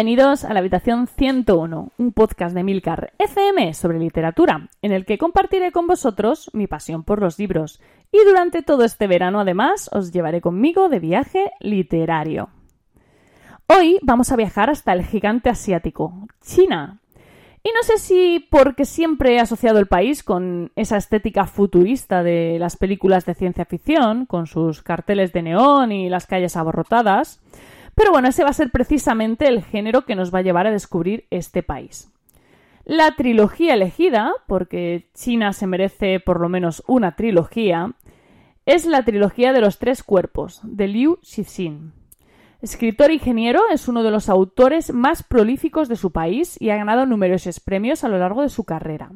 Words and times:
Bienvenidos 0.00 0.44
a 0.44 0.54
la 0.54 0.60
habitación 0.60 1.08
101, 1.08 1.92
un 1.98 2.12
podcast 2.12 2.54
de 2.54 2.64
Milcar 2.64 3.12
FM 3.18 3.74
sobre 3.74 3.98
literatura, 3.98 4.70
en 4.80 4.92
el 4.92 5.04
que 5.04 5.18
compartiré 5.18 5.72
con 5.72 5.86
vosotros 5.86 6.50
mi 6.54 6.66
pasión 6.66 7.04
por 7.04 7.20
los 7.20 7.38
libros 7.38 7.82
y 8.10 8.16
durante 8.24 8.62
todo 8.62 8.84
este 8.84 9.06
verano 9.06 9.40
además 9.40 9.90
os 9.92 10.10
llevaré 10.10 10.40
conmigo 10.40 10.88
de 10.88 11.00
viaje 11.00 11.50
literario. 11.60 12.48
Hoy 13.66 13.98
vamos 14.00 14.32
a 14.32 14.36
viajar 14.36 14.70
hasta 14.70 14.94
el 14.94 15.04
gigante 15.04 15.50
asiático, 15.50 16.14
China. 16.40 17.00
Y 17.62 17.68
no 17.68 17.82
sé 17.82 17.98
si 17.98 18.46
porque 18.50 18.86
siempre 18.86 19.34
he 19.34 19.38
asociado 19.38 19.78
el 19.80 19.86
país 19.86 20.22
con 20.22 20.72
esa 20.76 20.96
estética 20.96 21.44
futurista 21.44 22.22
de 22.22 22.56
las 22.58 22.78
películas 22.78 23.26
de 23.26 23.34
ciencia 23.34 23.66
ficción, 23.66 24.24
con 24.24 24.46
sus 24.46 24.80
carteles 24.80 25.34
de 25.34 25.42
neón 25.42 25.92
y 25.92 26.08
las 26.08 26.26
calles 26.26 26.56
abarrotadas, 26.56 27.42
pero 28.00 28.12
bueno, 28.12 28.28
ese 28.28 28.44
va 28.44 28.48
a 28.48 28.54
ser 28.54 28.70
precisamente 28.70 29.46
el 29.46 29.62
género 29.62 30.06
que 30.06 30.14
nos 30.14 30.34
va 30.34 30.38
a 30.38 30.42
llevar 30.42 30.66
a 30.66 30.70
descubrir 30.70 31.26
este 31.28 31.62
país. 31.62 32.10
La 32.86 33.14
trilogía 33.14 33.74
elegida, 33.74 34.32
porque 34.46 35.10
China 35.12 35.52
se 35.52 35.66
merece 35.66 36.18
por 36.18 36.40
lo 36.40 36.48
menos 36.48 36.82
una 36.86 37.14
trilogía, 37.14 37.92
es 38.64 38.86
la 38.86 39.04
trilogía 39.04 39.52
de 39.52 39.60
los 39.60 39.78
tres 39.78 40.02
cuerpos, 40.02 40.62
de 40.62 40.88
Liu 40.88 41.18
Cixin. 41.22 41.92
Escritor 42.62 43.10
e 43.10 43.14
ingeniero, 43.16 43.60
es 43.70 43.86
uno 43.86 44.02
de 44.02 44.10
los 44.10 44.30
autores 44.30 44.94
más 44.94 45.22
prolíficos 45.22 45.86
de 45.90 45.96
su 45.96 46.10
país 46.10 46.56
y 46.58 46.70
ha 46.70 46.76
ganado 46.76 47.04
numerosos 47.04 47.60
premios 47.60 48.02
a 48.02 48.08
lo 48.08 48.16
largo 48.16 48.40
de 48.40 48.48
su 48.48 48.64
carrera. 48.64 49.10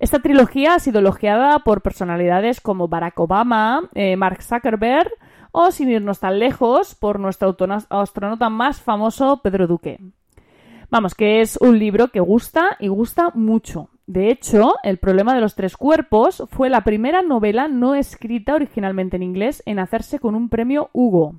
Esta 0.00 0.18
trilogía 0.18 0.74
ha 0.74 0.80
sido 0.80 0.98
elogiada 0.98 1.60
por 1.60 1.80
personalidades 1.80 2.60
como 2.60 2.88
Barack 2.88 3.18
Obama, 3.20 3.88
eh, 3.94 4.16
Mark 4.16 4.42
Zuckerberg, 4.42 5.10
o 5.52 5.70
sin 5.70 5.90
irnos 5.90 6.18
tan 6.18 6.38
lejos, 6.38 6.94
por 6.94 7.20
nuestro 7.20 7.56
astronauta 7.90 8.48
más 8.48 8.80
famoso, 8.80 9.40
Pedro 9.42 9.66
Duque. 9.66 10.00
Vamos, 10.90 11.14
que 11.14 11.40
es 11.40 11.56
un 11.58 11.78
libro 11.78 12.08
que 12.08 12.20
gusta 12.20 12.76
y 12.80 12.88
gusta 12.88 13.30
mucho. 13.34 13.88
De 14.06 14.30
hecho, 14.30 14.74
El 14.82 14.98
problema 14.98 15.34
de 15.34 15.40
los 15.40 15.54
tres 15.54 15.76
cuerpos 15.76 16.42
fue 16.50 16.68
la 16.68 16.82
primera 16.82 17.22
novela 17.22 17.68
no 17.68 17.94
escrita 17.94 18.54
originalmente 18.54 19.16
en 19.16 19.22
inglés 19.22 19.62
en 19.64 19.78
hacerse 19.78 20.18
con 20.18 20.34
un 20.34 20.48
premio 20.48 20.90
Hugo. 20.92 21.36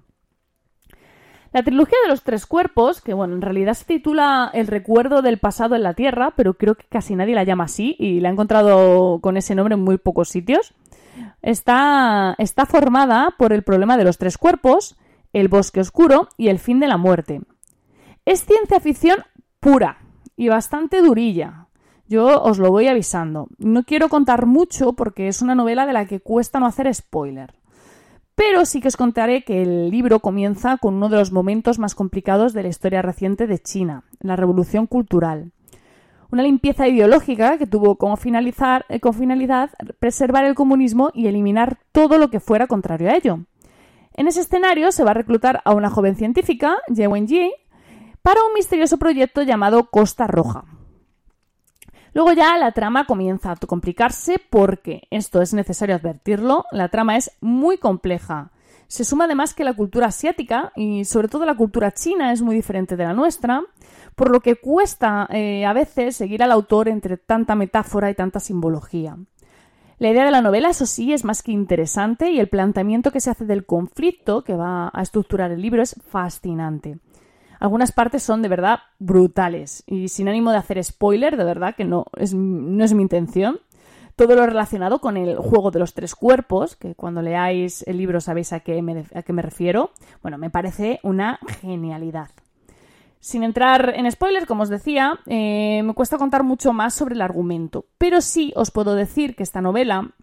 La 1.52 1.62
trilogía 1.62 2.00
de 2.02 2.10
los 2.10 2.24
tres 2.24 2.48
cuerpos, 2.48 3.00
que 3.00 3.14
bueno, 3.14 3.36
en 3.36 3.42
realidad 3.44 3.76
se 3.76 3.86
titula 3.86 4.50
El 4.56 4.66
recuerdo 4.66 5.22
del 5.22 5.38
pasado 5.38 5.76
en 5.76 5.84
la 5.84 5.94
Tierra, 5.94 6.34
pero 6.36 6.56
creo 6.56 6.74
que 6.74 6.88
casi 6.90 7.16
nadie 7.16 7.36
la 7.36 7.44
llama 7.44 7.66
así 7.66 7.96
y 8.00 8.22
la 8.22 8.30
he 8.30 8.32
encontrado 8.32 9.20
con 9.22 9.38
ese 9.38 9.54
nombre 9.54 9.76
en 9.76 9.82
muy 9.82 10.00
pocos 10.00 10.30
sitios 10.30 10.74
está, 11.42 12.36
formada 12.68 13.34
por 13.38 13.54
el 13.54 13.64
problema 13.64 13.98
de 13.98 14.04
los 14.04 14.18
tres 14.18 14.38
cuerpos, 14.38 14.98
el 15.34 15.48
bosque 15.48 15.82
oscuro 15.82 16.30
y 16.38 16.48
el 16.48 16.60
fin 16.60 16.80
de 16.80 16.88
la 16.88 16.98
muerte. 16.98 17.42
Es 18.26 18.46
ciencia 18.46 18.80
ficción 18.80 19.18
pura 19.60 19.98
y 20.36 20.50
bastante 20.50 21.02
durilla. 21.02 21.68
Yo 22.08 22.42
os 22.42 22.60
lo 22.60 22.70
voy 22.70 22.88
avisando. 22.88 23.48
No 23.58 23.84
quiero 23.84 24.10
contar 24.10 24.46
mucho 24.46 24.94
porque 24.94 25.28
es 25.28 25.42
una 25.42 25.56
novela 25.56 25.86
de 25.86 25.94
la 25.94 26.06
que 26.06 26.20
cuesta 26.20 26.60
no 26.60 26.66
hacer 26.66 26.94
spoiler. 26.94 27.54
Pero 28.36 28.66
sí 28.66 28.82
que 28.82 28.88
os 28.88 28.98
contaré 28.98 29.44
que 29.44 29.62
el 29.62 29.92
libro 29.92 30.20
comienza 30.20 30.78
con 30.78 30.96
uno 30.96 31.10
de 31.10 31.18
los 31.18 31.32
momentos 31.32 31.80
más 31.80 31.96
complicados 31.96 32.54
de 32.54 32.64
la 32.64 32.70
historia 32.70 33.02
reciente 33.02 33.48
de 33.48 33.60
China, 33.60 34.04
la 34.20 34.36
revolución 34.36 34.88
cultural 34.88 35.52
una 36.34 36.42
limpieza 36.42 36.88
ideológica 36.88 37.60
que 37.60 37.68
tuvo 37.68 37.96
como, 37.96 38.18
finalizar, 38.18 38.88
eh, 38.90 39.00
finalidad 39.14 39.70
preservar 40.00 40.46
el 40.46 40.56
comunismo 40.56 41.12
y 41.14 41.28
eliminar 41.28 41.78
todo 41.92 42.18
lo 42.18 42.32
que 42.32 42.40
fuera 42.40 42.66
contrario 42.66 43.12
a 43.12 43.16
ello. 43.16 43.42
En 44.16 44.28
ese 44.28 44.42
escenario 44.42 44.92
se 44.92 45.04
va 45.04 45.12
a 45.12 45.14
reclutar 45.14 45.62
a 45.64 45.76
una 45.76 45.92
joven 45.92 46.16
científica, 46.16 46.78
Ye 46.88 47.06
Wenji, 47.06 47.54
para 48.24 48.44
un 48.46 48.54
misterioso 48.56 48.98
proyecto 48.98 49.44
llamado 49.44 49.92
Costa 49.92 50.26
Roja. 50.26 50.66
Luego 52.16 52.34
ya 52.34 52.58
la 52.58 52.72
trama 52.72 53.06
comienza 53.06 53.52
a 53.52 53.56
complicarse 53.56 54.42
porque, 54.50 55.04
esto 55.12 55.40
es 55.40 55.54
necesario 55.54 55.96
advertirlo, 55.96 56.66
la 56.72 56.90
trama 56.90 57.16
es 57.16 57.30
muy 57.42 57.78
compleja. 57.78 58.50
Se 58.88 59.04
suma 59.04 59.26
además 59.26 59.54
que 59.54 59.64
la 59.64 59.74
cultura 59.74 60.08
asiática 60.08 60.72
y 60.76 61.06
sobre 61.06 61.28
todo 61.28 61.46
la 61.46 61.56
cultura 61.56 61.92
china 61.92 62.32
es 62.32 62.42
muy 62.42 62.56
diferente 62.56 62.96
de 62.96 63.04
la 63.04 63.14
nuestra, 63.14 63.62
por 64.16 64.32
lo 64.32 64.42
que 64.42 64.56
cuesta 64.56 65.28
eh, 65.32 65.66
a 65.66 65.74
veces 65.74 66.16
seguir 66.16 66.44
al 66.44 66.52
autor 66.52 66.88
entre 66.88 67.18
tanta 67.18 67.56
metáfora 67.56 68.10
y 68.10 68.16
tanta 68.16 68.40
simbología. 68.40 69.18
La 70.00 70.10
idea 70.10 70.26
de 70.26 70.32
la 70.32 70.42
novela, 70.42 70.70
eso 70.70 70.86
sí, 70.86 71.14
es 71.14 71.24
más 71.24 71.44
que 71.44 71.52
interesante 71.52 72.32
y 72.32 72.40
el 72.40 72.50
planteamiento 72.50 73.12
que 73.12 73.22
se 73.22 73.30
hace 73.30 73.46
del 73.46 73.66
conflicto 73.66 74.44
que 74.44 74.56
va 74.56 74.92
a 74.94 75.02
estructurar 75.02 75.52
el 75.52 75.62
libro 75.62 75.82
es 75.82 75.96
fascinante. 76.10 76.98
Algunas 77.60 77.94
partes 77.94 78.24
son 78.24 78.42
de 78.42 78.50
verdad 78.50 78.80
brutales 79.00 79.84
y 79.88 80.10
sin 80.10 80.28
ánimo 80.28 80.52
de 80.52 80.58
hacer 80.58 80.84
spoiler, 80.84 81.38
de 81.38 81.46
verdad 81.46 81.76
que 81.76 81.86
no 81.86 82.08
es, 82.18 82.34
no 82.34 82.84
es 82.84 82.94
mi 82.94 83.04
intención. 83.04 83.60
Todo 84.16 84.36
lo 84.36 84.46
relacionado 84.46 85.00
con 85.00 85.16
el 85.16 85.38
juego 85.38 85.72
de 85.72 85.80
los 85.80 85.94
tres 85.94 86.14
cuerpos, 86.14 86.76
que 86.76 86.94
cuando 86.94 87.22
leáis 87.22 87.84
el 87.88 87.98
libro 87.98 88.20
sabéis 88.20 88.52
a 88.52 88.60
qué 88.60 89.08
a 89.16 89.24
qué 89.24 89.34
me 89.34 89.42
refiero, 89.42 89.92
bueno, 90.22 90.38
me 90.38 90.50
parece 90.50 91.00
una 91.04 91.40
genialidad. 91.62 92.30
Sin 93.24 93.44
entrar 93.44 93.94
en 93.96 94.12
spoilers, 94.12 94.46
como 94.46 94.64
os 94.64 94.70
decía, 94.70 95.18
eh, 95.28 95.82
me 95.82 95.94
cuesta 95.94 96.18
contar 96.18 96.44
mucho 96.44 96.74
más 96.74 96.94
sobre 96.94 97.16
el 97.16 97.22
argumento, 97.22 97.86
pero 97.98 98.20
sí 98.20 98.52
os 98.58 98.70
puedo 98.70 98.96
decir 98.96 99.38
que 99.38 99.44
esta 99.44 99.62
novela, 99.62 100.14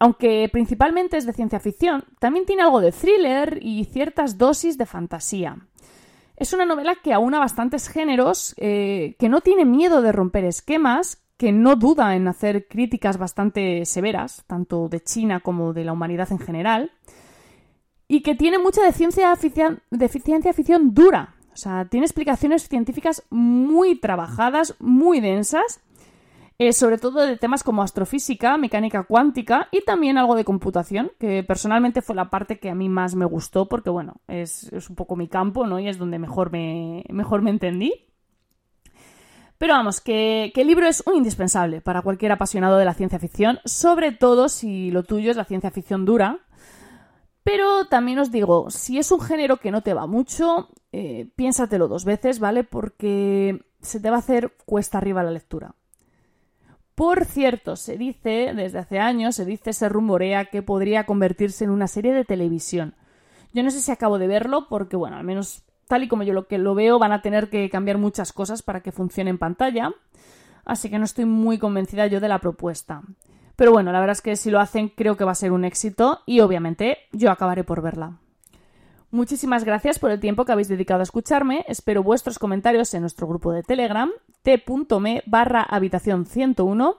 aunque 0.00 0.48
principalmente 0.50 1.16
es 1.16 1.24
de 1.24 1.32
ciencia 1.32 1.60
ficción, 1.60 2.02
también 2.18 2.46
tiene 2.46 2.62
algo 2.62 2.80
de 2.80 2.90
thriller 2.90 3.60
y 3.62 3.84
ciertas 3.84 4.38
dosis 4.38 4.76
de 4.76 4.86
fantasía. 4.86 5.56
Es 6.36 6.52
una 6.52 6.64
novela 6.64 6.96
que 6.96 7.12
aúna 7.12 7.38
bastantes 7.38 7.88
géneros, 7.88 8.56
eh, 8.56 9.14
que 9.20 9.28
no 9.28 9.40
tiene 9.40 9.64
miedo 9.64 10.02
de 10.02 10.10
romper 10.10 10.44
esquemas, 10.44 11.22
que 11.36 11.52
no 11.52 11.76
duda 11.76 12.16
en 12.16 12.26
hacer 12.26 12.66
críticas 12.66 13.18
bastante 13.18 13.84
severas, 13.84 14.42
tanto 14.48 14.88
de 14.88 14.98
China 14.98 15.38
como 15.38 15.72
de 15.72 15.84
la 15.84 15.92
humanidad 15.92 16.32
en 16.32 16.40
general, 16.40 16.90
y 18.08 18.22
que 18.22 18.34
tiene 18.34 18.58
mucha 18.58 18.82
de 18.82 18.92
ciencia 18.92 19.36
ficción 19.36 20.92
dura, 20.92 21.36
o 21.58 21.60
sea, 21.60 21.86
tiene 21.86 22.06
explicaciones 22.06 22.68
científicas 22.68 23.24
muy 23.30 23.98
trabajadas, 23.98 24.76
muy 24.78 25.18
densas, 25.18 25.80
eh, 26.56 26.72
sobre 26.72 26.98
todo 26.98 27.26
de 27.26 27.36
temas 27.36 27.64
como 27.64 27.82
astrofísica, 27.82 28.56
mecánica 28.56 29.02
cuántica 29.02 29.66
y 29.72 29.80
también 29.80 30.18
algo 30.18 30.36
de 30.36 30.44
computación, 30.44 31.10
que 31.18 31.42
personalmente 31.42 32.00
fue 32.00 32.14
la 32.14 32.30
parte 32.30 32.60
que 32.60 32.70
a 32.70 32.76
mí 32.76 32.88
más 32.88 33.16
me 33.16 33.24
gustó 33.24 33.68
porque, 33.68 33.90
bueno, 33.90 34.20
es, 34.28 34.70
un 34.88 34.94
poco 34.94 35.16
mi 35.16 35.26
campo, 35.26 35.66
¿no? 35.66 35.80
Y 35.80 35.88
es 35.88 35.98
donde 35.98 36.20
mejor 36.20 36.52
me, 36.52 37.04
mejor 37.08 37.42
me 37.42 37.50
entendí. 37.50 37.92
Pero 39.58 39.74
vamos, 39.74 40.00
que, 40.00 40.52
que, 40.54 40.60
el 40.60 40.68
libro 40.68 40.86
es 40.86 41.02
un 41.08 41.16
indispensable 41.16 41.80
para 41.80 42.02
cualquier 42.02 42.30
apasionado 42.30 42.78
de 42.78 42.84
la 42.84 42.94
ciencia 42.94 43.18
ficción, 43.18 43.58
sobre 43.64 44.12
todo 44.12 44.48
si 44.48 44.92
lo 44.92 45.02
tuyo 45.02 45.32
es 45.32 45.36
la 45.36 45.44
ciencia 45.44 45.72
ficción 45.72 46.04
dura, 46.04 46.38
pero 47.42 47.86
también 47.86 48.20
os 48.20 48.30
digo, 48.30 48.70
si 48.70 48.98
es 48.98 49.10
un 49.10 49.20
género 49.20 49.56
que 49.56 49.72
no 49.72 49.82
te 49.82 49.94
va 49.94 50.06
mucho, 50.06 50.68
eh, 50.92 51.28
piénsatelo 51.36 51.88
dos 51.88 52.04
veces, 52.04 52.38
¿vale? 52.38 52.64
Porque 52.64 53.62
se 53.80 54.00
te 54.00 54.10
va 54.10 54.16
a 54.16 54.20
hacer 54.20 54.52
cuesta 54.64 54.98
arriba 54.98 55.22
la 55.22 55.30
lectura. 55.30 55.74
Por 56.94 57.26
cierto, 57.26 57.76
se 57.76 57.96
dice, 57.96 58.52
desde 58.54 58.78
hace 58.78 58.98
años, 58.98 59.36
se 59.36 59.44
dice, 59.44 59.72
se 59.72 59.88
rumorea 59.88 60.46
que 60.46 60.62
podría 60.62 61.06
convertirse 61.06 61.64
en 61.64 61.70
una 61.70 61.86
serie 61.86 62.12
de 62.12 62.24
televisión. 62.24 62.94
Yo 63.52 63.62
no 63.62 63.70
sé 63.70 63.80
si 63.80 63.92
acabo 63.92 64.18
de 64.18 64.26
verlo, 64.26 64.66
porque, 64.68 64.96
bueno, 64.96 65.16
al 65.16 65.24
menos 65.24 65.62
tal 65.86 66.02
y 66.02 66.08
como 66.08 66.22
yo 66.22 66.32
lo 66.34 66.46
lo 66.50 66.74
veo, 66.74 66.98
van 66.98 67.12
a 67.12 67.22
tener 67.22 67.50
que 67.50 67.70
cambiar 67.70 67.98
muchas 67.98 68.32
cosas 68.32 68.62
para 68.62 68.80
que 68.80 68.92
funcione 68.92 69.30
en 69.30 69.38
pantalla. 69.38 69.92
Así 70.64 70.90
que 70.90 70.98
no 70.98 71.04
estoy 71.04 71.24
muy 71.24 71.58
convencida 71.58 72.06
yo 72.08 72.20
de 72.20 72.28
la 72.28 72.40
propuesta. 72.40 73.02
Pero 73.56 73.72
bueno, 73.72 73.90
la 73.90 74.00
verdad 74.00 74.12
es 74.12 74.20
que 74.20 74.36
si 74.36 74.50
lo 74.50 74.60
hacen 74.60 74.88
creo 74.88 75.16
que 75.16 75.24
va 75.24 75.32
a 75.32 75.36
ser 75.36 75.52
un 75.52 75.64
éxito 75.64 76.20
y 76.26 76.40
obviamente 76.40 76.98
yo 77.12 77.30
acabaré 77.30 77.64
por 77.64 77.80
verla. 77.80 78.18
Muchísimas 79.10 79.64
gracias 79.64 79.98
por 79.98 80.10
el 80.10 80.20
tiempo 80.20 80.44
que 80.44 80.52
habéis 80.52 80.68
dedicado 80.68 81.00
a 81.00 81.04
escucharme. 81.04 81.64
Espero 81.66 82.02
vuestros 82.02 82.38
comentarios 82.38 82.92
en 82.92 83.00
nuestro 83.00 83.26
grupo 83.26 83.52
de 83.52 83.62
Telegram, 83.62 84.10
t.me 84.42 85.22
barra 85.24 85.62
habitación 85.62 86.26
101. 86.26 86.98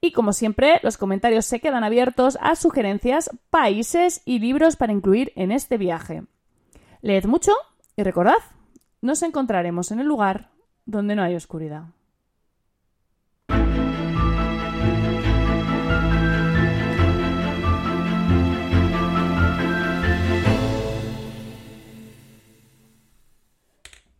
Y 0.00 0.12
como 0.12 0.32
siempre, 0.32 0.80
los 0.82 0.96
comentarios 0.96 1.44
se 1.44 1.60
quedan 1.60 1.84
abiertos 1.84 2.38
a 2.40 2.56
sugerencias, 2.56 3.30
países 3.50 4.22
y 4.24 4.38
libros 4.38 4.76
para 4.76 4.94
incluir 4.94 5.32
en 5.36 5.52
este 5.52 5.76
viaje. 5.76 6.24
Leed 7.02 7.26
mucho 7.26 7.52
y 7.94 8.02
recordad, 8.02 8.36
nos 9.02 9.22
encontraremos 9.22 9.90
en 9.90 10.00
el 10.00 10.06
lugar 10.06 10.50
donde 10.86 11.14
no 11.14 11.22
hay 11.22 11.34
oscuridad. 11.34 11.84